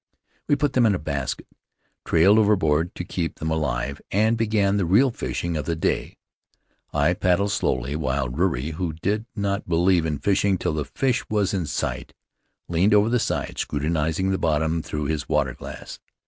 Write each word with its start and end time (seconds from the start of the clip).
We 0.47 0.55
put 0.55 0.73
them 0.73 0.87
in 0.87 0.95
a 0.95 0.97
basket, 0.97 1.45
trailed 2.05 2.39
over 2.39 2.55
board 2.55 2.95
to 2.95 3.03
keep 3.03 3.35
them 3.35 3.51
alive, 3.51 4.01
and 4.09 4.35
began 4.35 4.77
the 4.77 4.85
real 4.87 5.11
fishing 5.11 5.55
of 5.55 5.65
the 5.65 5.75
day. 5.75 6.17
I 6.91 7.13
paddled 7.13 7.51
slowly, 7.51 7.95
while 7.95 8.27
Ruri— 8.27 8.71
who 8.77 8.93
did 8.93 9.27
not 9.35 9.69
believe 9.69 10.07
in 10.07 10.17
fishing 10.17 10.57
till 10.57 10.73
the 10.73 10.85
fish 10.85 11.29
was 11.29 11.53
in 11.53 11.67
sight— 11.67 12.15
leaned 12.67 12.95
over 12.95 13.09
the 13.09 13.19
side, 13.19 13.59
scrutinizing 13.59 14.31
the 14.31 14.39
bottom 14.39 14.81
through 14.81 15.05
his 15.05 15.29
water 15.29 15.53
glass. 15.53 15.99